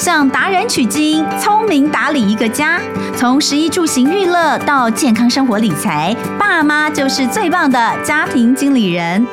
[0.00, 2.80] 向达人取经，聪明打理一个家。
[3.18, 9.26] 从食衣住行娱乐到健康生活理财，爸妈就是最棒的家庭经理人。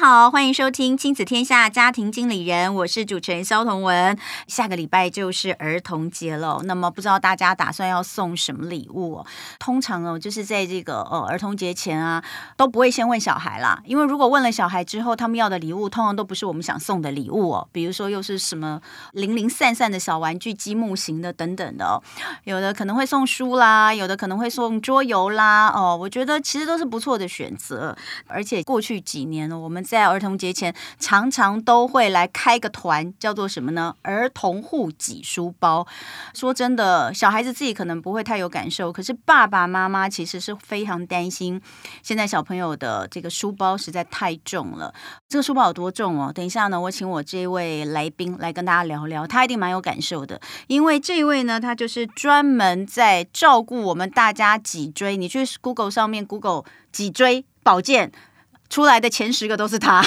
[0.00, 4.16] 好，欢迎收听《亲子天下家庭经理人》，我是主持人萧彤文。
[4.46, 9.22] 下个礼拜就是儿童节了，那么不知道大家打算要送什么礼物？
[9.58, 12.24] 通常哦，就是在这个呃儿童节前啊，
[12.56, 18.80] 都不会先问小孩啦，因为如果问了小孩之后，他们要的礼物通常都不是我们想送的礼物哦，比如说又是什么
[19.12, 22.02] 零零散散的小玩具、积木型的等等的，
[22.44, 27.94] 有的可能会送书啦，有的可能会送桌游啦，哦，我觉得其实都是不错的选择，
[28.26, 33.96] 而且过去几年呢，我们在儿童节前常常都会来开个团，叫做什么呢？
[34.02, 35.84] 儿童护脊书包。
[36.32, 41.60] 说真的，小孩子自己可能不会太有感受，可是爸爸妈妈其实是非常担心。
[42.04, 44.94] 现在小朋友的这个书包实在太重了。
[45.28, 46.32] 这个书包有多重哦？
[46.32, 50.40] 等一下呢，我请我这位来宾来跟大家聊聊，他一定蛮有感受的。
[50.68, 55.16] 因为这位呢，他就是专门在照顾我们大家脊椎。
[55.16, 56.62] 你去 Google 上面 Google
[56.92, 58.12] 脊椎保健。
[58.70, 60.02] 出来的前十个都是他。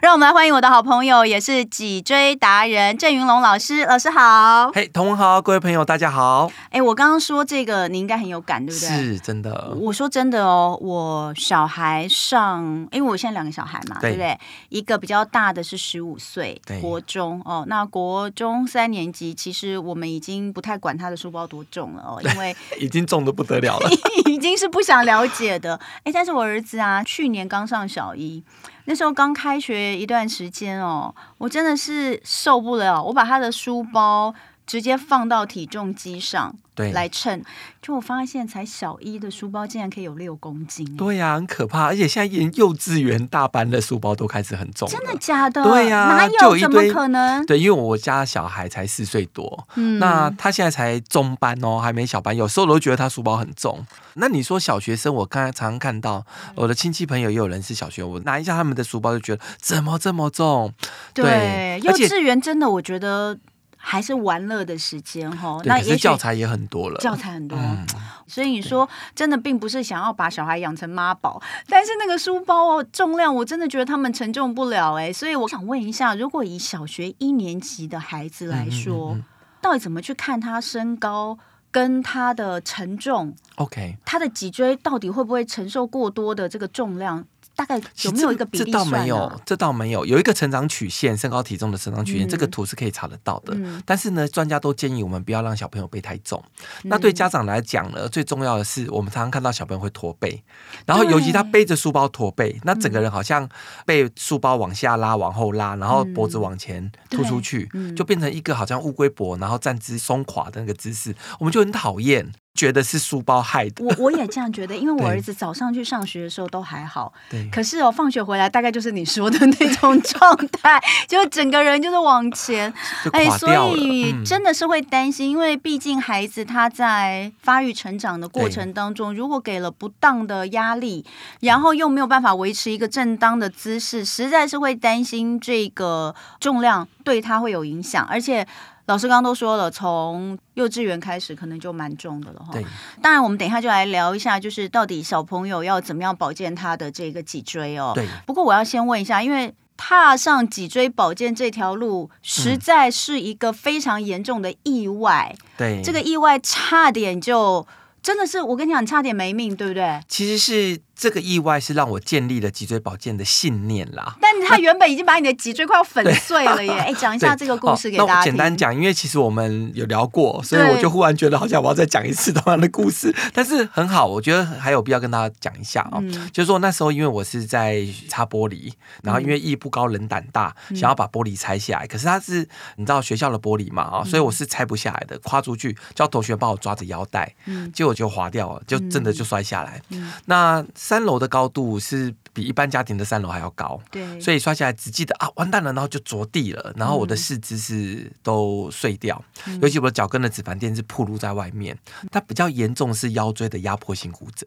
[0.00, 3.84] 让我们来欢迎我的好朋友，也是脊椎达人郑云龙老师。
[3.84, 6.50] 老师好，嘿，同文好，各位朋友大家好。
[6.70, 8.88] 哎，我刚刚说这个，你应该很有感，对不对？
[8.88, 9.76] 是真的。
[9.78, 14.40] 我说真的哦，我小孩上，因为我现在两个小孩嘛，对，对不对？
[14.70, 17.66] 一个比较大的是十五岁，国中哦。
[17.68, 23.90] 那国中三年级，其实我们已经不太管他的书包多重了哦，因为 已经重的不得了了，
[24.24, 25.78] 已经是不想了解的。
[26.04, 28.42] 哎，但是我儿子啊，去年刚上小一。
[28.86, 34.34] 那时候刚开学一段时间哦，我真的是受不了，我把他的书包
[34.70, 36.54] 直接放到体重机上。
[36.72, 37.42] 对，来称，
[37.82, 40.96] 就我发现才小一的书包竟然可以有六公斤。
[40.96, 44.88] 对呀、啊，很可怕，而且现在连幼稚园大班的书包都开始很重。
[44.88, 45.62] 真的假的？
[45.64, 46.56] 对呀、啊，哪有？
[46.56, 47.44] 怎么可能？
[47.44, 52.34] 对，因为我家小孩才四岁多，嗯，那他现在才中班哦，还没小班。
[52.34, 53.84] 有时候我都觉得他书包很重。
[54.14, 60.72] 那你说小学生，我刚才常常看到我的亲戚朋友也有人是小学，我拿一下他们的书包就觉得怎么这么重？
[61.12, 63.36] 对，对幼稚园真的我觉得。
[63.82, 67.86] 还是玩乐的时间哈，那也教材也很多了，教材很多，嗯、
[68.26, 79.24] 所以你说真的并不是想要把小孩养成妈宝，但是那个书包重量我真的觉得他们承重不了哎，所以我想问一下，如果以小学一年级的孩子来说，嗯嗯嗯、
[79.62, 81.38] 到底怎么去看他身高
[81.70, 87.24] 跟他的承重？OK，他的脊椎到底会不会承受过多的这个重量？
[87.60, 88.72] 大概有没有一个比例算？
[88.72, 93.52] 这倒没有，这倒没有，有一个成长曲线，身高体重的成长曲线，嗯、这个图是可以查得到的。
[93.54, 96.42] 嗯、但是呢，专家都建议我们不要让小朋友背太重。
[96.56, 100.42] 嗯、那对家长来讲呢，最重要的是，我们常常看到小朋友会驼背，
[100.86, 103.46] 然后尤其他背着书包驼背，那整个人好像
[103.84, 112.32] 被书包往下拉、往后拉，然后脖子往前突出去，嗯、就变成一个好像乌龟脖，然后站姿松垮的那个姿势，我们就很讨厌。
[112.60, 117.48] 觉得是书包害的，我我也这样觉得，因为我儿子早上去上学的时候都还好，对。
[117.50, 120.78] 可是哦，放学回来大概就是你说的那种状态，
[121.08, 122.70] 就整个人就是往前，
[123.14, 131.06] 哎，所以真的是会担心，因为毕竟孩子他在发育成长的过程当中，如果给了不当的压力，
[131.40, 138.46] 然后又没有办法维持一个正当的姿势，实在是会担心这个重量对他会有影响，而且。
[138.90, 142.52] 老师刚刚都说了，从幼稚园开始可能就蛮重的了哈。
[142.52, 142.66] 对，
[143.00, 147.92] 当然我们等一下就来聊一下，就是到底小朋友要怎么样保健他的这个脊椎哦。
[147.94, 148.08] 对。
[148.26, 155.36] 不过我要先问一下，因为踏上脊椎保健这条路，实在是一个非常严重的意外。
[155.56, 155.80] 对。
[155.84, 157.64] 这个意外差点就
[158.02, 160.00] 真的是，我跟你讲，差点没命，对不对？
[160.08, 160.80] 其实是。
[161.00, 164.18] 这个意外是让我建立了脊椎保健的信念啦。
[164.20, 166.70] 但他原本已经把你的脊椎快要粉碎了耶！
[166.76, 168.14] 哎，讲一下这个故事给大家听。
[168.14, 173.14] 那我简单讲，因为其实我们有聊过，所以我就忽然觉得好像我要再讲一次同样的故事。
[173.32, 176.02] 但是很好，我觉得还有必要跟大家讲一下哦。
[176.30, 178.70] 就是说那时候因为我是在擦玻璃，
[179.02, 182.46] 然后因为艺不高人胆大，想要把玻璃拆下来，可是它是
[182.76, 185.18] 你知道学校的玻璃嘛啊，所以我是拆不下来的。
[185.20, 187.34] 跨出去叫同学帮我抓着腰带，
[187.72, 189.80] 结果就滑掉了，就真的就摔下来。
[190.26, 201.78] 那三楼的高度是比一般家庭的三楼还要高，对，所以摔下来只记得啊，完蛋了，然后就着地了，然后我的四肢是都碎掉，嗯、尤其我的脚跟的指环垫是暴露在外面。
[202.10, 204.44] 它比较严重是腰椎的压迫性骨折。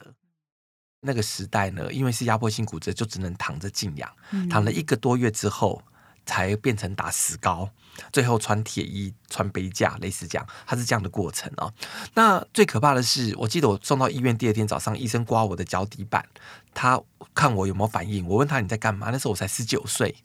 [1.00, 5.82] 那个时代呢，因为是压迫性骨折，就只能躺着静养，嗯、躺了一个多月之后
[6.26, 7.70] 才变成打石膏。
[8.12, 11.74] 最后穿铁衣、穿背架，类似这样，它是这样的过程哦。
[12.14, 16.26] 那最可怕的是，我记得我送到医院第二天早上，医生刮我的脚底板，
[16.74, 17.02] 他
[17.34, 18.28] 看我有没有反应。
[18.28, 19.10] 我问他你在干嘛？
[19.12, 20.16] 那时候我才十九岁。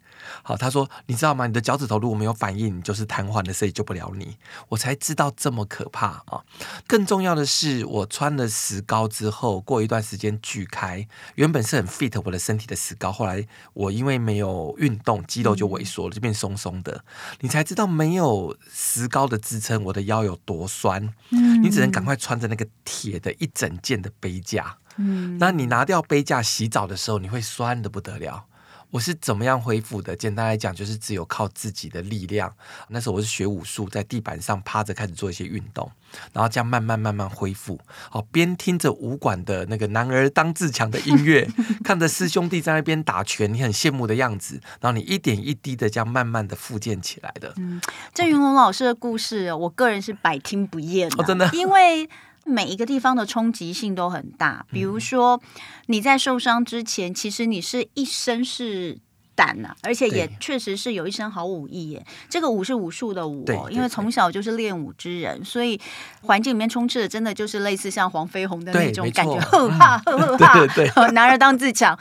[0.43, 1.47] 好，他说：“你知道吗？
[1.47, 4.37] 你的脚趾头如果没有反应，你就是瘫痪的，所以救不了你。”
[4.69, 6.43] 我才知道这么可怕啊！
[6.87, 11.07] 更重要的是，我穿了石膏之后，过一段时间锯开，
[11.37, 17.05] 原本是很 fit 我的身体的石膏，后来我因为没有运动，肌肉就萎缩了，就变松松的。
[17.41, 21.13] 你才知道没有石膏的支撑，我的腰有多酸。
[21.31, 24.77] 嗯，你只能赶快穿着那个铁的一整件的杯架。
[24.97, 28.47] 嗯，那你拿掉杯架洗澡的时候，你会酸的不得了。
[28.91, 30.17] 我是怎么样恢复的？
[30.17, 32.53] 简单来讲，就是只有靠自己的力量。
[32.89, 35.91] 那时候我是学武术，在地板上趴着开始做一些运动，
[36.33, 37.79] 然后这样慢慢慢慢恢复。
[38.09, 41.47] 好，边听着武馆的那个“男儿当自强”的音乐，
[41.85, 47.53] 看着师兄弟在那边打拳，你很羡慕的样子，然后你一点一滴的这样慢慢的复健起来的。
[47.59, 47.81] 嗯，
[48.15, 52.09] 这云龙老师的故事，我个人是百听不厌的，哦，真的，因为。
[52.49, 55.41] 每一个地方的冲击性都很大，比如说
[55.87, 58.99] 你在受伤之前，其实你是一身是
[59.35, 62.05] 胆呐、啊，而且也确实是有一身好武艺耶。
[62.29, 65.81] 这个武是武术的武，因为从小就是练武之人，所以
[66.23, 71.97] 环境里面充斥的真的就是类似像黄飞鸿的那种感觉，呵哈 呵哈，对对，男儿 当自强。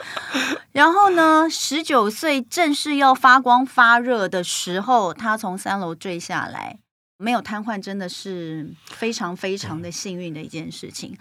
[0.72, 6.78] 然后呢，十九岁正是要发光发热的时候，他从三楼坠下来。
[7.18, 11.16] 没有瘫痪，真的是非常非常的幸运的一件事情。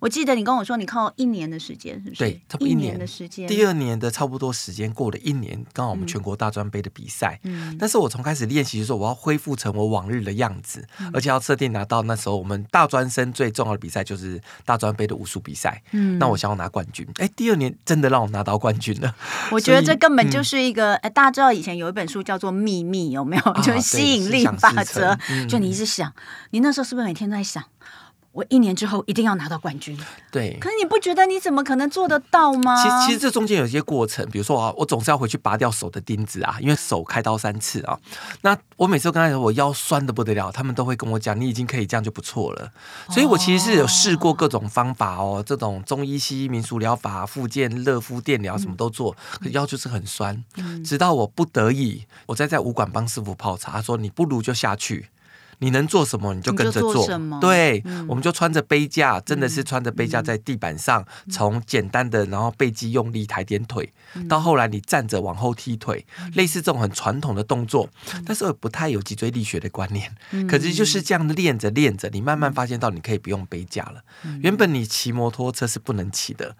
[0.00, 2.18] 我记得你跟我说，你靠一年的时间，是不是？
[2.18, 3.46] 对，差不多一年，的时间。
[3.46, 7.38] 第二年的差不多时间过了一年，刚好我们全国大专杯的比赛。
[7.44, 15.82] 嗯，但是我从开始练习的时候，我要恢复成我往日的样子，嗯、而且要设定拿到那时候我们大专生最重要的比赛就是大专杯的武术比赛。
[15.92, 17.06] 嗯，那我想要拿冠军。
[17.16, 19.14] 哎，第二年真的让我拿到冠军了。
[19.52, 23.42] 我觉得这根本就是一个，哎、嗯，大家知道以前有一本书叫做《秘密》，有没有？
[23.42, 25.18] 啊、就是吸引力法则。
[25.28, 26.10] 嗯、就你一直想，
[26.50, 27.62] 你那时候是不是每天都在想？
[28.32, 29.98] 我一年之后一定要拿到冠军。
[30.30, 32.80] 对，可是你不觉得你怎么可能做得到吗？
[32.82, 37.98] 其实，其实这中间有一些过程，比如说啊，我总是要回去拔掉手的钉子啊，因为手开刀三次啊。
[38.42, 42.70] 那我每次都跟他说我腰酸的不得了，他们都会跟我讲，你已经可以这样就不错了。
[43.10, 50.44] 所以我其实是有试过各种方法哦，这种中医、西医、民俗疗法、复健、热敷、电疗，什么都做，可腰就是很酸。
[50.84, 55.08] 直到我不得已，我再在武馆帮师傅泡茶，他说你不如就下去。
[55.60, 56.92] 你能做什么，你就跟着做。
[56.92, 57.40] 做。
[57.40, 70.14] 对，嗯、我们就穿着杯架，真的是穿着杯架在地板上，从、嗯、简单的，然后背肌用力抬点腿，嗯、到后来你站着往后踢腿，嗯、类似这种很传统的动作，嗯、但是我不太有脊椎力学的观念。
[70.32, 74.02] 嗯、可是就是这样练着练着，你慢慢发现到你可以不用背架了。
[74.24, 76.56] 嗯、原本你骑摩托车是不能骑的，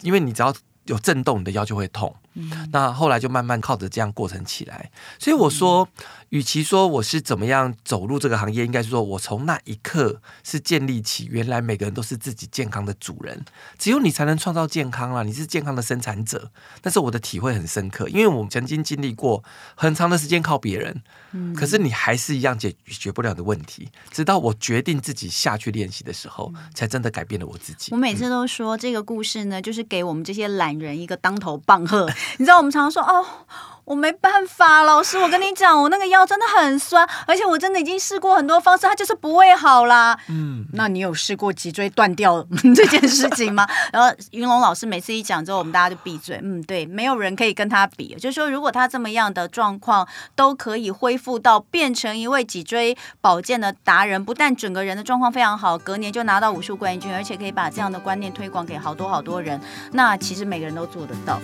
[0.00, 0.54] 因为你只要
[0.86, 2.14] 有震动，你的腰就会痛。
[2.34, 4.90] 嗯、那后来就慢慢靠着这样过程起来。
[5.18, 5.88] 所以我说。
[5.96, 13.46] 嗯与其说我是怎么样走入这个行业，应该是说我从那一刻是建立起原来每个人都是自己健康的主人，
[13.78, 15.22] 只有你才能创造健康啊！
[15.22, 16.50] 你是健康的生产者。
[16.82, 19.42] 但是我的体会很深刻，因为我们曾经经历过
[19.74, 21.02] 很长的时间靠别人，
[21.32, 23.88] 嗯，可是你还是一样解决不了的问题。
[24.10, 27.90] 直到我决定自己下去练习的时候，才真的改变了我自己。
[27.92, 32.06] 我每次都说这个故事呢，就是给我们这些懒人一个当头棒喝。
[32.38, 33.24] 你知道我们常常说哦。
[33.88, 40.14] 我没办法，老师，我跟你讲，我那个腰真的很酸，而且我真的已经试过很多方式，它就是不会好啦。
[40.28, 43.66] 嗯，那你有试过脊椎断掉 这件事情吗？
[43.90, 46.38] 然后云龙老师每次一讲之后，我们大家就闭嘴。
[46.42, 48.14] 嗯，对，没有人可以跟他比。
[48.16, 59.58] 就是说，如果他这么样的状况都可以恢复到变成一位脊椎保健的达人，不但整个人的状况非常好，隔年就拿到武术冠军，而且可以把这样的观念推广给好多好多人，
[59.92, 61.40] 那其实每个人都做得到。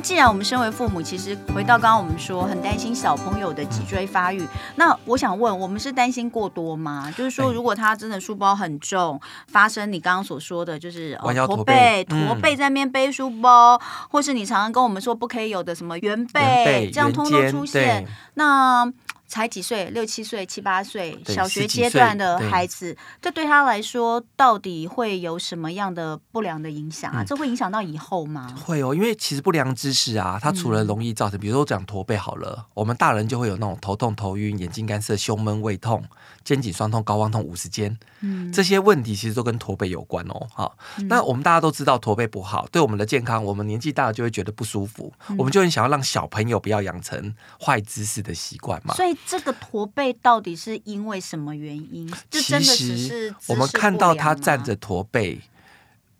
[0.00, 7.12] 既然我们身为父母，其实回到刚刚我们说很担心小朋友的脊椎发育，那我想问，我们是担心过多吗？
[7.16, 18.92] 就是说，如果他真的书包很重，发生你刚刚所说的就是驼背、驼背在那边背书包，嗯、或是你常常跟我们说不可以有的什么圆背这样通通出现，那。
[19.28, 27.22] 才几岁，六七岁、七八岁，小学阶段的孩子，这对他来说到底会有什么样的不良的影响啊？
[27.22, 28.52] 嗯、这会影响到以后吗？
[28.64, 36.02] 会哦，因为其实不良知识啊，它除了容易造成，嗯、比如说讲驼背好了，我们大人就会有那种头痛、头晕、眼睛干涩、胸闷、胃痛、
[36.42, 40.46] 肩颈酸痛、高光痛、五十肩，嗯，这些问题其实都跟驼背有关哦。
[40.54, 48.94] 好，嗯、那我们大家都知道驼背不好，对我们的健康，我们年纪大了就会觉得不舒服，嗯、我们就很想要让小朋友不要养成坏姿势的习惯嘛。
[48.94, 52.06] 所以这个驼背到底是因为什么原因？
[52.30, 55.34] 就真的只是我们看到他站着驼背，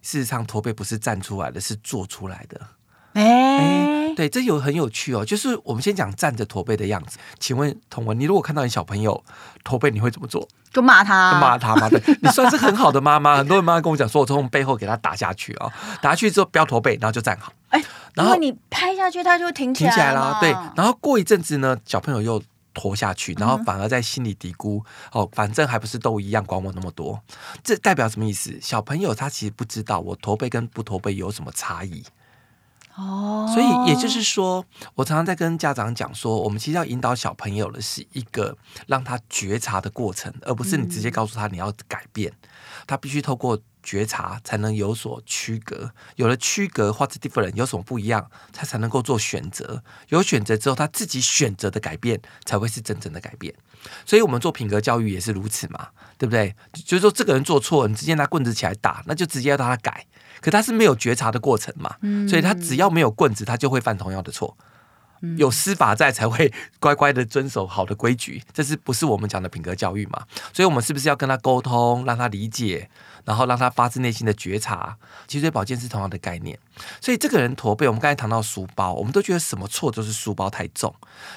[0.02, 2.60] 事实上驼背不是站出来的，是做出来的。
[3.14, 5.24] 哎、欸，对，这有很有趣哦。
[5.24, 7.18] 就是我们先讲站着驼背的样子。
[7.40, 9.24] 请问童文，你如果看到你小朋友
[9.64, 10.46] 驼背，你会怎么做？
[10.70, 11.88] 就骂他，骂他嘛？
[11.90, 13.38] 对，你算是很好的妈妈。
[13.38, 17.52] 很多人妈妈跟我讲说，我从背后给他打下去啊，打下去之后不要驼背，然后就站好。
[17.70, 20.38] 哎、欸，然后你拍下去，他就停起来，停起来了。
[20.40, 22.40] 对，然后过一阵子呢，小朋友又
[22.74, 24.82] 驼下去，然后反而在心里嘀咕：
[25.12, 27.20] 哦，反正还不是都一样，管我那么多。
[27.62, 28.58] 这代表什么意思？
[28.60, 32.04] 小朋友他其实不知道我驼背跟不驼背有什么差异。
[32.94, 34.64] 哦，所以也就是说，
[34.96, 38.56] 我常常在跟家长讲说，我们其实要引导小朋友的是一个
[38.88, 42.32] 让他觉察的过程，而不是你直接告诉他你要改变，
[42.88, 43.56] 他必须透过
[43.88, 53.54] 觉察才能有所区隔，有了区隔或者 different 有什么不一样，他才能够做选择，有选择之后，他自己选择的改变才会是真正的改变。
[54.04, 56.54] 所以我们做品格教育也是如此嘛，对不对？
[56.84, 60.04] 就是说这个人做错，你直接拿棍子起来打，那就直接要让他改。
[60.42, 61.96] 可他是没有觉察的过程嘛，
[62.28, 64.54] 所以他只要没有棍子，他就会犯同样的错。
[65.36, 70.24] 有司法在才会 乖乖的遵守好的规矩，这是不是我们讲的品格教育嘛？
[70.52, 72.90] 所以我们是不是要跟他沟通，让他理解？
[73.24, 74.96] 然后让他发自内心的觉察，
[75.26, 76.58] 脊椎保健是同样的概念。
[76.98, 80.94] 所以这个人驼背，我们刚才谈到书包，我们都觉得什么错都是书包太重。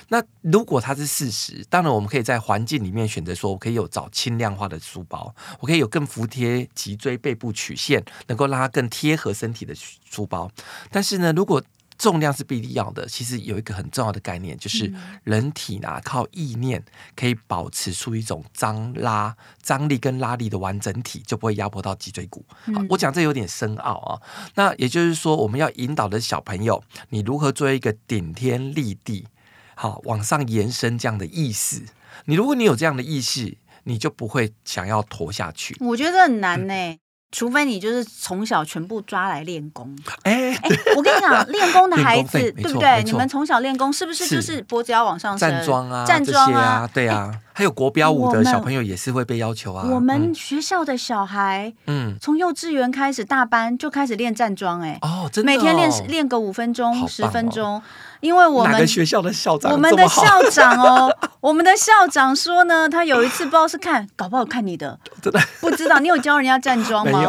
[0.07, 10.49] 那如果它是事实，当然我们可以在环境里面选择说，我可以有找轻量化的书包，我可以有更服帖脊椎背部曲线，能够让它更贴合身体的书包。
[10.89, 11.61] 但是呢，如果
[12.01, 14.91] 重量是必要的，其实有一个很重要的概念，就是
[15.23, 16.83] 人体呢靠意念
[17.15, 22.43] 可以保持出一种张拉张力跟拉力的完整体，就不会压迫到脊椎骨。
[22.73, 24.19] 好，我讲这有点深奥啊。
[24.55, 29.27] 那也就是说，我们要引导的小朋友，你如何做一个顶天立地，
[29.75, 31.83] 好往上延伸这样的意识。
[32.25, 35.77] 你如果你有这样的意识，你就不会想要拖下去。
[35.79, 36.99] 我觉得很难呢、欸。
[37.31, 43.01] 除非你就是从小全部抓来练功，哎哎，我跟你讲， 练功的孩子，对不对？
[43.03, 45.49] 你们从小练功，是不是就是脖子要往上升？
[45.49, 47.31] 站桩啊，站桩啊，对啊。
[47.53, 49.85] 还有国标舞的小朋友也是会被要求啊。
[49.91, 57.81] 我们学校的小孩，嗯，从幼稚园开始，大班就开始练站桩，哎，哦，真的，每天练练个五分钟、十分钟。
[58.21, 65.39] 因为我们哪个学校的校长，我们的校长哦， 我们的校长说呢，他有一次不知道是看，搞不好看你的，真的？
[65.59, 65.99] 不知道。
[65.99, 67.21] 你有教人家站桩吗？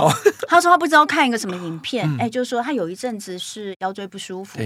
[0.48, 4.58] 他说他不知道看一个什么影片，哎、嗯，就是说他有一阵子是腰椎不舒服，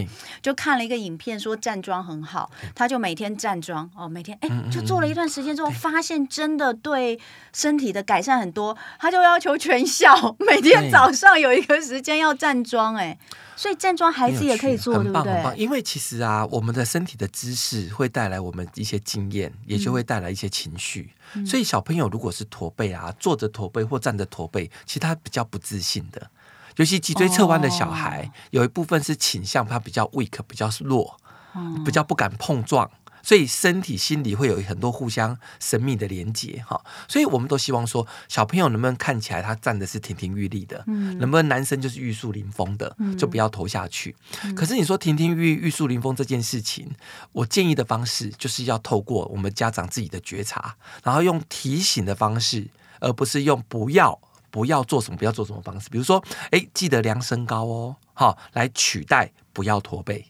[0.42, 7.18] 就看了一个影片，说站桩很好，他就每天站桩哦，每天哎，就做了一段时间之后，发现真的对
[7.52, 10.14] 身体的改善很多，他就要求全校
[10.44, 13.16] 每天早上有一个时间要站桩，哎。
[13.56, 15.42] 所以站桩孩子也可以做，很棒对不对？
[15.42, 21.10] 很棒，因为其实啊，我们的身体的姿势会带来我们一些经验，也就会带来一些情绪。
[21.34, 26.30] 嗯、所以小朋友如果是驼背啊，坐着驼背或站着驼背，其实他比较不自信的。
[26.76, 31.18] 尤其脊椎侧弯的小孩，哦、有一部分是倾向他比较 weak，比较弱，
[31.54, 32.90] 嗯、比较不敢碰撞。
[33.26, 36.80] 所以身体、心理会有很多互相神秘的连接，哈。
[37.08, 44.14] 所以我们都希望说，小朋友能不能看起来他站的是亭亭玉立的，嗯，能不能男生就是玉树临风的，就不要投下去。
[44.44, 46.88] 嗯、可是你说亭亭玉玉树临风这件事情，
[47.32, 52.68] 我建议的方式就是要透过我们家长自己的觉察，然后用提醒的方式，
[53.00, 54.16] 而不是用不要
[54.52, 55.90] 不要做什么不要做什么方式。
[55.90, 60.24] 比如说，哎，记得量身高哦，好，来取代不要驼背。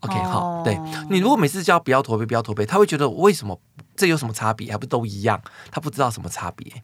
[0.00, 0.78] OK，好，对，
[1.10, 3.60] 你如果每次叫不要驼背，不要驼背，他会觉得为什么
[3.94, 4.70] 这有什么差别？
[4.72, 5.38] 还不都一样？
[5.70, 6.82] 他不知道什么差别。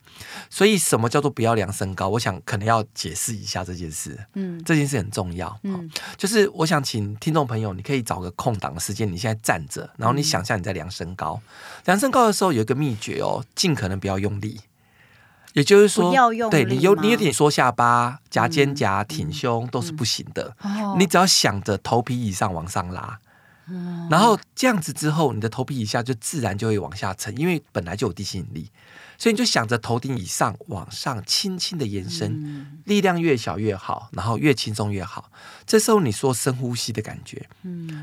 [0.50, 2.08] 所以什么叫做不要量身高？
[2.10, 4.18] 我想可能要解释一下这件事。
[4.34, 5.58] 嗯，这件事很重要。
[5.62, 11.40] 嗯，就是我想请听众朋友，你可以找个空档的时间，你现在站着，然后你想象你在量身高。
[11.86, 14.60] 量身高的时候有一个秘诀哦，尽可能不要用力。
[15.56, 16.12] 也就是说，
[16.50, 20.54] 对你有你有点缩下巴、夹肩胛、挺胸都是不行的。
[20.98, 23.18] 你只要想着头皮以上往上拉，
[24.10, 28.70] 然后这样子之后，你的头皮以下就自然就会往下沉，因为本来就有地心引力，
[29.16, 35.30] 所以你就想着头顶以上往上轻轻的延伸，力量越小越好，然后越轻松越好。
[35.66, 37.48] 这时候你说深呼吸的感觉，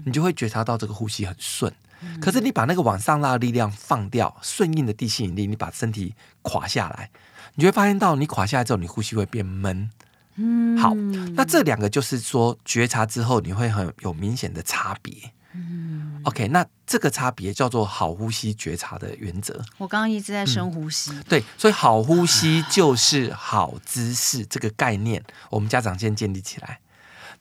[0.07, 1.71] 你就会觉察到这个呼吸很顺。
[2.19, 7.11] 可是你把那个往上拉的力量放掉，顺应的地心引力，你把身体垮下来。
[7.55, 9.89] 你就会发现到，你垮下来之后，你呼吸会变闷。
[10.35, 10.95] 嗯，好，
[11.35, 15.31] 那这两个就是说觉察之后，你会很有明显的差别。
[15.55, 19.63] 嗯，OK，那这个差别叫做好呼吸觉察的原则。
[19.77, 21.11] 我刚刚一直在深呼吸。
[21.11, 26.79] 嗯，对，所以好呼吸就是好姿势，这个概念，我们家长先建立起来。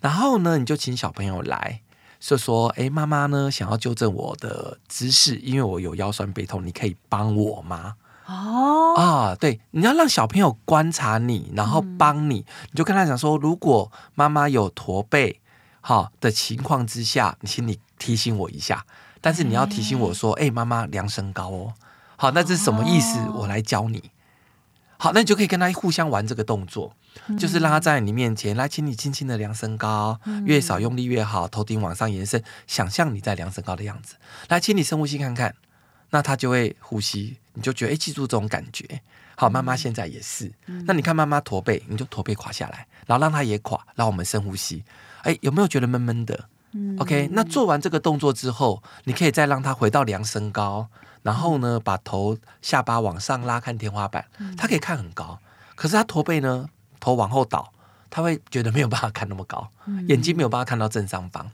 [0.02, 1.80] 然后呢，你就请小朋友来
[2.20, 7.94] 就说：“哎，妈妈呢，想要纠正我的姿势，因为我有腰酸背痛，你可以帮我吗？”
[8.26, 15.40] 哦啊，对，你要让小朋友观察你，然后帮你，嗯、你就跟他讲说：“如果妈妈有驼背
[15.80, 18.84] 好的情况之下，你请你提醒我一下。
[19.20, 21.74] 但是你要提醒我说：‘哎，妈妈量身高哦。’
[22.16, 23.18] 好，那这是什么意思？
[23.18, 24.10] 哦、我来教你。
[24.98, 26.94] 好，那你就可以跟他互相玩这个动作。”
[27.38, 34.14] 就是让他站在你面前，来，请你轻轻的量身高，越少用力越好，头顶往上延伸，想象你在量身高的样子。
[34.48, 35.54] 来，请你深呼吸看看，
[36.12, 39.00] 那他就会呼吸，你就觉得哎，记住这种感觉。
[39.34, 40.52] 好，妈妈现在也是。
[40.86, 44.84] 那你看妈妈驼背，你就驼背垮下来，然后让他也垮，让我们深呼吸。
[45.22, 46.48] 哎，有没有觉得闷闷的
[46.98, 50.86] ？OK，那做完这个动作之后，你可以再让他回到量身高，
[51.22, 54.26] 然后呢，把头下巴往上拉，看天花板，
[54.56, 55.40] 他可以看很高，
[55.74, 56.68] 可是他驼背呢？
[57.00, 57.72] 头往后倒，
[58.10, 61.50] 他会觉得没有办法看那么高，嗯、眼睛没有办法看到正上方。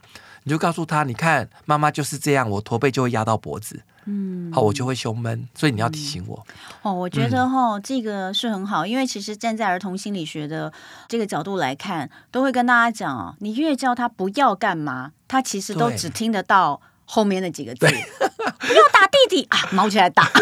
[0.48, 6.42] 你就告诉他，你看妈妈就是这样，我驼背就会压到脖子，嗯，好，我就会胸闷，所以你要提醒我。
[6.48, 10.72] 嗯、哦，我觉得哈、这个是很好，因为其实站在儿童心理学的
[11.06, 20.26] 这个角度来看，都会跟大家讲哦，你越叫他不要干嘛，他其实都只听得到后面那几个字，不要打弟弟啊，毛起来打。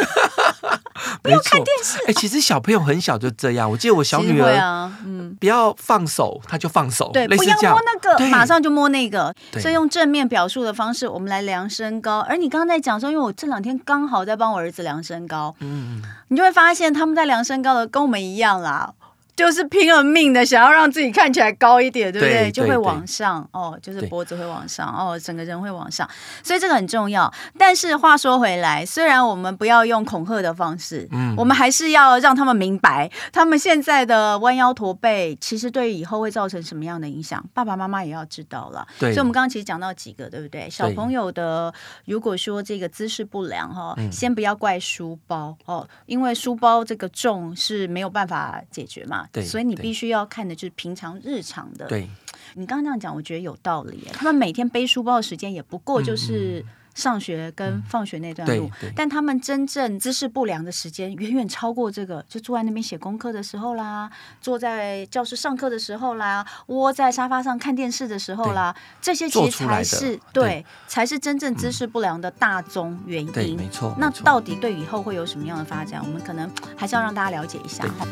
[1.22, 1.98] 不要看电视。
[2.00, 3.70] 哎、欸，其实小朋友很小就这样。
[3.70, 7.10] 我记得我小女儿，啊，嗯，不要放手，他就放手。
[7.12, 9.34] 对，不要摸那个，对马上就摸那个。
[9.58, 12.20] 所以用正面表述的方式，我们来量身高。
[12.20, 18.92] 而你刚刚在讲说，因为我这两天刚好在帮我儿子量身高，嗯，你就会发现他们在量身高的跟我们一样啦。
[19.36, 22.44] 就是拼了命的想要让自己看起来高一点，对不对？
[22.44, 26.08] 对，就会往上哦，就是脖子会往上哦，整个人会往上，
[26.42, 27.30] 所以这个很重要。
[27.58, 38.86] 但是话说回来，虽然我们不要用恐吓的方式，嗯，我们还是要让他们明白，他们现在的弯腰驼背，其实对以后会造成什么样的影响，爸爸妈妈也要知道了。
[38.98, 40.66] 对，所以我们刚刚其实讲到几个，对不对？
[40.70, 41.72] 小朋友的
[42.06, 49.25] 如果说这个姿势不良哈，对先不要怪书包哦，因为书包这个重是没有办法解决嘛。
[49.32, 51.86] 对，所以你必须要看的就是平常日常的。
[51.86, 52.08] 对，
[52.54, 54.08] 你刚刚那样讲，我觉得有道理。
[54.12, 62.24] 他们每天背书包的时间也不过就是上学跟放学那段路，但他们真正姿势不良的时间远远超过这个。
[62.26, 64.10] 就坐在那边写功课的时候啦，
[64.40, 73.30] 坐在教室上课的时候啦，窝在沙发上看电视的时候啦，这些其实才是对，才是真正姿势不良的大宗原因。
[73.30, 73.94] 对，没错。
[73.98, 76.02] 那到底对以后会有什么样的发展？
[76.02, 78.06] 我们可能还是要让大家了解一下哈。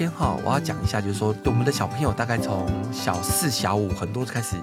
[0.00, 4.56] 先哈，我要讲一下，就是说，我们的小朋友大概从小四、小五，很多开始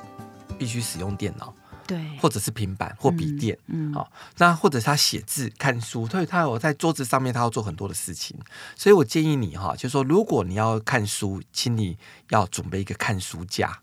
[0.58, 1.54] 必须使用电脑，
[1.86, 8.36] 对，或者是平板或笔电，嗯，好，那或者他写字、看书，所以他有在桌子上面，他要做很多的事情，
[8.76, 12.00] 所以我建议你哈，就是说，如果你要看书，请你
[12.32, 13.78] 要准备一个看书架。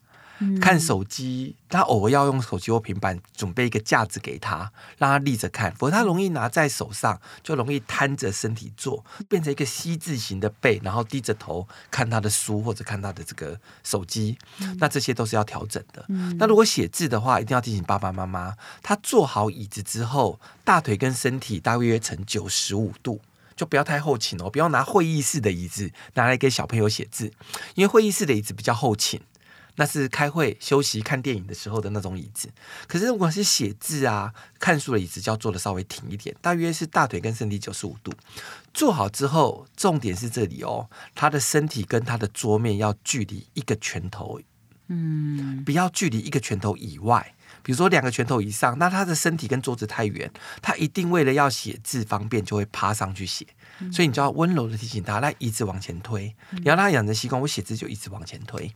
[0.61, 5.75] 看手机，他偶尔要用手机或平板，准备一个架子给他，让他立着看。
[5.77, 14.37] 否则他容易拿在手上，就容易瘫着身体坐，变成一个 C 字形的背，然后低着头看他的书或者看他的这个手机。
[14.79, 16.05] 那这些都是要调整的。
[16.39, 23.21] 那如果写字的话，一定要提醒爸爸妈妈，他坐好椅子之后，大腿跟身体大约成九十五度，
[23.55, 27.33] 就不要太后倾哦，不要拿会议室的椅子拿来给小朋友写字，
[27.75, 29.21] 因为会议室的椅子比较后倾。
[29.77, 32.49] 那是开会、休息、看电影的时候的那种椅子。
[32.87, 38.13] 可是如果是写字啊、看书的椅子，就要坐的稍微挺一点，大约是大腿跟身体九十五度。
[38.73, 44.41] 坐好之后，重点是这里哦，他的身体跟他的桌面要距离一个拳头，
[44.89, 47.35] 嗯，不要距离一个拳头以外。
[47.63, 53.47] 比如说两个拳头以上，那他的身体跟桌子太远，他一定为了要写字方便，就会趴上去写。
[53.91, 58.71] 所以你就要温柔的提醒他，来椅子往前推，你要让他养成习惯，我写字就一直往前推。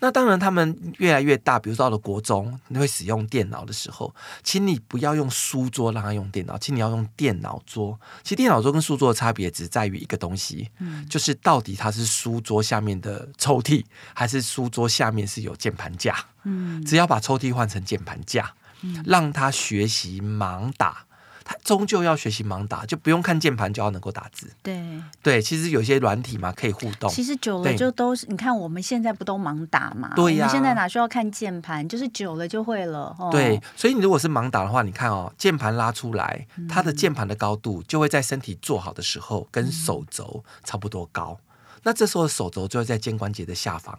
[0.00, 7.98] 那当然，他们越来越大，比如说到了国中，你会使用电脑的时候，请你不要用书桌让他用电脑，请你要用电脑桌。
[8.22, 13.84] 其实电脑桌跟书桌的差别只在于一个东西，嗯，就是到底它是书桌下面的抽屉，
[14.14, 16.16] 还是书桌下面是有键盘架。
[16.44, 18.54] 嗯，只要把抽屉换成键盘架，
[19.04, 21.04] 让他学习盲打。
[21.48, 24.52] 他终究要学习盲打，就不用看键盘就要能够打字。
[24.62, 24.78] 对
[25.22, 27.10] 对，其实有些软体嘛可以互动。
[27.10, 30.12] 其实久了就都是，你看我们现在不都盲打嘛？
[30.14, 30.48] 对呀、啊。
[30.52, 31.88] 现在哪需要看键盘？
[31.88, 33.16] 就是久了就会了。
[33.18, 41.38] 哦、对，所以你如果是盲打的话，你看哦，键盘拉出来，它的键盘的高度就会在身体做好的时候跟手肘差不多高。
[41.82, 43.96] 那这时候手肘就会在肩关节的下方，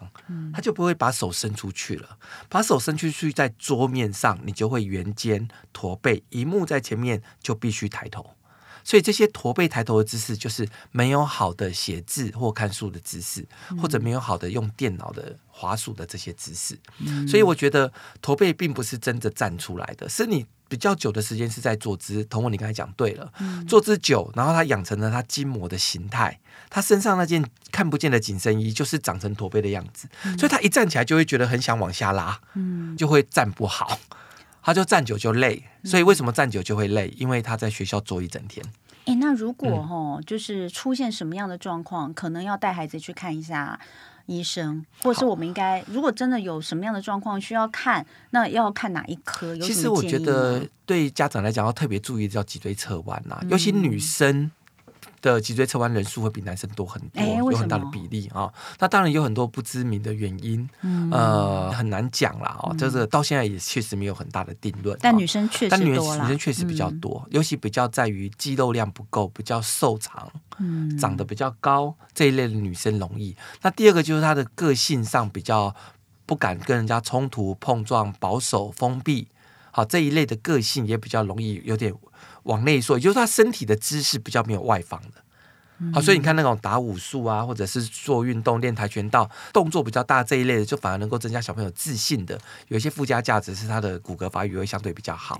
[0.52, 2.18] 他就不会把手伸出去了。
[2.48, 8.34] 把手伸出去，在桌面上，你就会圆肩驼背，一幕在前面就必须抬头。
[8.82, 13.46] 所以这些驼背抬头的姿势，就是没有好的写字或看书的姿势，
[13.80, 16.78] 或者没有好的用电脑的滑鼠的这些姿势。
[17.28, 22.24] 所以我觉得驼背并不是真的站出来的，是你比较久的时间是在坐姿。
[22.26, 23.30] 同我你刚才讲对了，
[23.66, 26.38] 坐姿久，然后他养成了他筋膜的形态，
[26.70, 32.40] 他身上那件看不见的紧身衣就是长成驼背的样子，所以他一站起来就会觉得很想往下拉，
[32.96, 33.98] 就会站不好。
[34.62, 37.12] 他就站久就累，所以为什么站久就会累？
[37.16, 38.64] 因为他在学校坐一整天。
[39.16, 43.78] 那如果哈，就是出现什么样的状况，可能要带孩子去看一下
[44.26, 49.56] 医生，或者是我们应该，如果真的有什么样的状况需要看，那要看哪一科？
[49.58, 54.50] 其实我觉得对家长来讲要特别注意叫脊椎侧弯呐，尤其女生。
[55.22, 58.54] 的脊椎侧弯人数会比男生多很多，有很大的比例啊、哦。
[58.78, 62.56] 那当然有很多不知名的原因，嗯、呃，很难讲啦。
[62.62, 64.98] 哦，嗯、这个到现在也确实没有很大的定论。
[65.00, 73.36] 但女生确实，但女生女生确实比较多，嗯、尤其比较在于肌肉量不够，比较瘦长，嗯，长得比较高这一类的女生容易。
[73.62, 75.74] 那第二个就是她的个性上比较
[76.26, 79.28] 不敢跟人家冲突、碰撞、保守、封闭，
[79.70, 81.94] 好这一类的个性也比较容易有点。
[82.44, 85.22] 往内缩，也就是他身体的姿势比较没有外放的。
[85.94, 92.38] 好，所以你看那种打武术啊，或者是做运动、练跆拳道，动作比较大这一类的，就反而能够增加小朋友自信的。
[92.68, 95.38] 有一些附加价值是他的骨骼发育会相对比较好。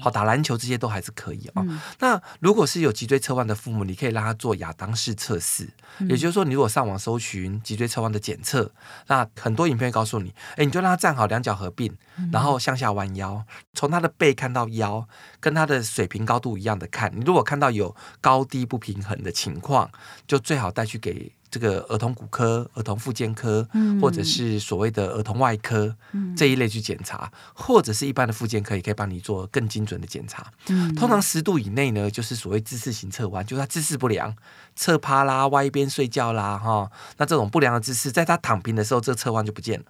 [0.00, 1.64] 好，打篮球这些都还是可以哦。
[2.00, 5.68] 那如果是有脊椎侧弯的父母，你可以让他做亚当式测试，
[6.08, 8.72] 也就是说，你如果上网搜寻脊椎侧弯的检测，
[9.06, 11.96] 那很多影片会告诉你，哎，你就让他站好，两脚合并，
[12.32, 15.06] 然后向下弯腰，从他的背看到腰，
[15.38, 17.12] 跟他的水平高度一样的看。
[17.14, 19.90] 你如果看到有高低不平衡的情况，况
[20.26, 30.46] 就最好带去给这个儿童骨科、儿童复健科，嗯、或者是所谓的儿童外科、嗯、这一类去检查，或者是一般的复健科也可以帮你做更精准的检查。
[30.68, 34.34] 嗯、通常十度以内呢，就是所谓姿势型侧弯，就是他姿势不良，
[34.74, 39.86] 侧趴啦、歪一边睡觉啦，哈，那这种不良的姿势，在他躺平的时候，这侧弯就不见了。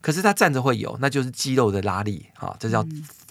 [0.00, 2.86] 可是他站着会有，那就是肌肉的拉力，哈，这叫。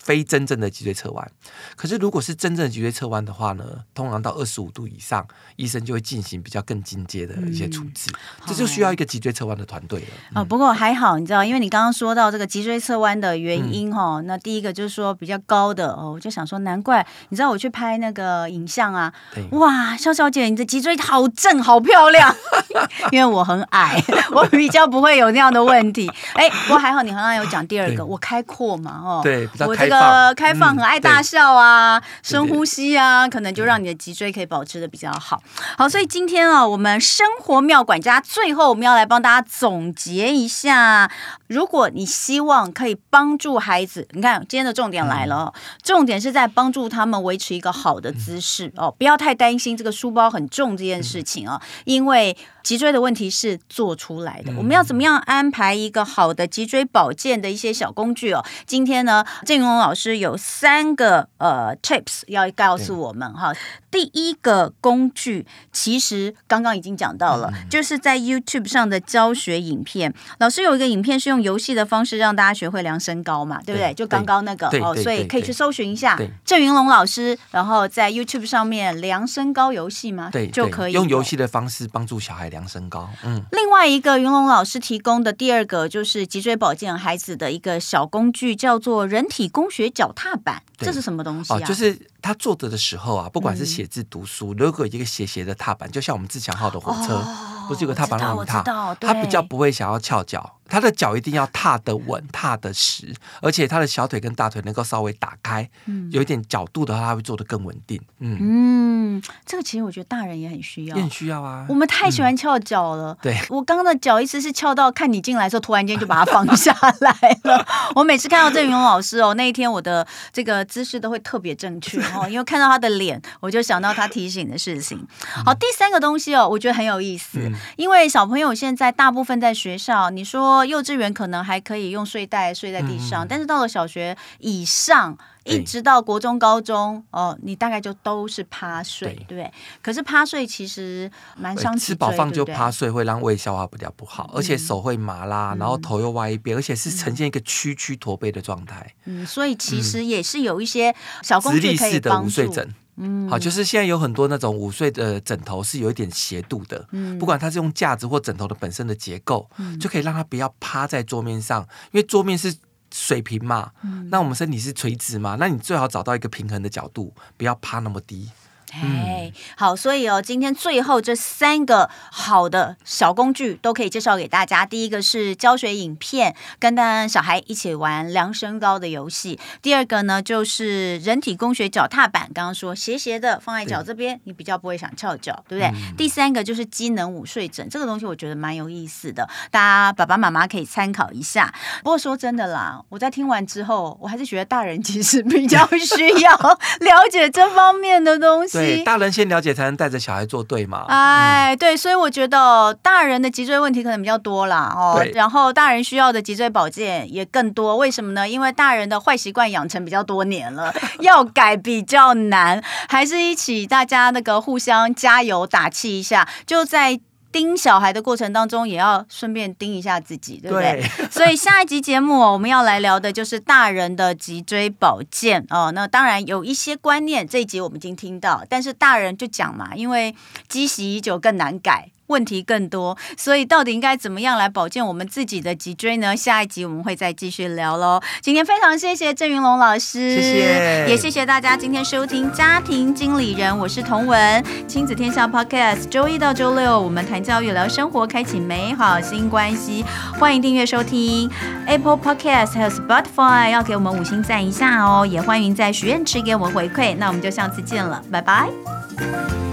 [0.08, 1.32] 非真正的脊椎侧弯，
[1.76, 10.08] 可是如果是真正的脊椎侧弯的话呢，通常到二十五度以上，医生就会进行比较更进阶的一些处置，嗯、这就需要一个脊椎侧弯的团队了。
[10.36, 19.14] 哦，不过还好，你知道，因为你刚刚说到这个脊椎侧弯的原因哈，嗯、那第一个就是说比较高的哦，我就想说难怪，你知道我去拍那个影像啊，
[19.52, 22.34] 哇，肖小姐，你的脊椎好正，好漂亮，
[23.12, 26.10] 因为我很矮， 我比较不会有那样的问题。
[26.34, 29.97] 哎，不过还好，你刚刚有讲第二个，我开阔嘛，哦，对，比较开。
[30.00, 35.42] 呃，开放很爱大笑啊，嗯、深呼吸啊，可能就让你的脊椎可以保持的比较好。
[35.78, 41.12] 好，所以今天啊，我们生活妙管家最后我们要来帮大家总结一下，
[41.48, 52.38] 如果你希望可以帮助孩子，你看今天的重点来了，嗯、重点是在帮助他们维持一个好的姿势、嗯、哦，不要太担心这个书包很重这件事情啊，嗯、因为。
[52.68, 58.44] 脊椎的问题是做出来的，我们要怎么样安排一个好的脊椎保健的一些小工具哦？
[58.66, 63.54] 今天呢，郑云龙老师有三个呃 tips 要告诉我们哈。
[63.90, 70.14] 第一个工具其实刚刚已经讲到了，就是在 YouTube 上的教学影片。
[70.40, 73.94] 老师有一个影片是用游戏的方式让大家学会量身高嘛，对不对？
[73.94, 82.58] 就刚刚那个哦，所以可以去搜寻一下郑云龙老师，然后在 YouTube 上面量身高游戏嘛，对，就可以用游戏的方式帮助小孩量。
[82.58, 91.58] 量身高，嗯，另外一个云龙老师提供的第二个就是脊椎保健孩子的一个小工具，叫做人体工学脚踏板，这是什么东西啊？
[91.58, 98.64] 哦、就是他坐着的时候啊，不管是写字、读书，嗯、如果有一个斜斜的踏板，就像我们自强号的火车，哦、不是有个踏板让你踏，
[99.00, 100.54] 他比较不会想要翘脚。
[100.70, 107.98] 他的脚一定要踏得稳、踏得实，而且他的小腿跟大腿能够稍微打开，嗯、有一点角度的话，他会做得更稳定。
[108.20, 111.66] 嗯嗯，这个其实我觉得大人也很需要，也很需要啊。
[111.70, 113.14] 我们太喜欢翘脚了。
[113.14, 117.66] 嗯、对，我刚刚的脚一直是翘到看你进来的时候，突然间就把它放下来了。
[117.96, 125.02] 我每次看到郑云龙老师哦，那一天我的这个姿势都会特别正确哦，因为看到他的脸，我就想到他提醒的事情。
[125.46, 130.58] 好，第三个东西哦，我觉得很有意思，嗯、因为小朋友现在大部分在学校，你说。
[130.68, 139.50] 幼稚园可能还可以用睡袋睡在地上，嗯、但是到了小学以上，一直到国中、高中，哦，你大概就都是趴睡，对。
[139.82, 141.78] 可是趴睡其实蛮伤。
[141.78, 148.94] 吃饱饭就趴睡会让胃消化比较不好，而且手会麻啦，嗯、然后头又歪一边，而且是呈现一个屈曲驼背的状态。
[149.06, 150.94] 嗯，所以其实也是有一些
[151.24, 152.54] 小工具可以帮助。
[152.98, 162.56] 嗯，好，就是现在有很多那种午睡的枕头是有一点斜度的，嗯，不管它是用架子或枕头的本身的结构，嗯，就可以让它不要趴在桌面上，因为桌面是
[162.92, 168.30] 水平嘛，嗯，那我们身体是垂直嘛，那你最好找到一个平衡的角度，不要趴那么低。
[168.74, 174.66] 哎，好，所以哦，今天最后这三个好的小工具都可以介绍给大家。
[174.66, 185.72] 第一个是教学影片，跟大小孩一起玩量身高的游戏；第二个呢，就是人体工学脚踏板，刚刚说斜斜的放在脚这边，你比较不会想翘脚，对不对？
[185.74, 191.54] 嗯、第三个就是机能午睡枕，这个东西我觉得蛮有意思的，大家爸爸妈妈可以参考一下。
[191.84, 198.57] 不过说真的啦，我在听完之后，我还是觉得大人其实比较需要了解这方面的东西。
[198.58, 200.86] 对，大人先了解才能带着小孩做对嘛。
[200.88, 204.96] 哎，对，所以我觉得大人的脊椎问题可能比较多啦哦。
[204.98, 205.12] 对。
[205.12, 208.28] 然后大人需要的脊椎保健也更多，为什么呢？
[208.28, 212.64] 因为大人的坏习惯养成比较多年了， 要改比较难。
[212.90, 217.00] 还是一起大家那个互相加油打气一下，就在。
[217.38, 220.82] 盯小孩的过程当中，也要顺便盯一下自己，对不对？
[220.82, 221.06] 对。
[221.12, 225.72] 所以下一集节目我们要来聊的就是大人的脊椎保健哦。
[225.72, 230.16] 那当然有一些观念，这一集我们已经听到，但是大人就讲嘛，因为
[230.48, 231.92] 积习已久更难改。
[232.08, 236.16] 问题更多，所以到底应该怎么样来保健我们自己的脊椎呢？
[236.16, 238.02] 下一集我们会再继续聊喽。
[238.22, 249.86] 今天非常谢谢郑云龙老师，谢谢，也谢谢大家今天收听家庭经理人，我是童文，亲子天下 Podcast，周一到周六我们谈教育、聊生活，开启美好新关系。
[250.20, 251.30] 欢迎订阅收听
[251.66, 255.06] Apple Podcast 还有 Spotify，要给我们五星赞一下哦。
[255.06, 256.96] 也欢迎在许愿池给我们回馈。
[256.98, 259.47] 那我们就下次见了，拜拜。